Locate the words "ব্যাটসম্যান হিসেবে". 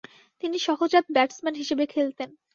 1.11-1.83